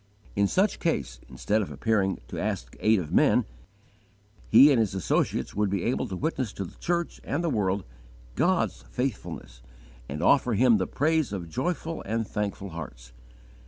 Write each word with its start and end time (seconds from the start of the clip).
In 0.35 0.47
such 0.47 0.79
case, 0.79 1.19
instead 1.29 1.61
of 1.61 1.69
appearing 1.71 2.21
to 2.29 2.39
ask 2.41 2.75
aid 2.79 2.97
of 2.97 3.13
men, 3.13 3.45
he 4.49 4.71
and 4.71 4.79
his 4.79 4.95
associates 4.95 5.53
would 5.53 5.69
be 5.69 5.83
able 5.83 6.07
to 6.07 6.15
witness 6.15 6.51
to 6.53 6.65
the 6.65 6.73
church 6.79 7.21
and 7.23 7.43
the 7.43 7.51
world, 7.51 7.83
God's 8.33 8.81
faithfulness, 8.89 9.61
and 10.09 10.23
offer 10.23 10.53
Him 10.53 10.79
the 10.79 10.87
praise 10.87 11.31
of 11.31 11.51
joyful 11.51 12.01
and 12.01 12.25
thankful 12.27 12.69
hearts. 12.69 13.13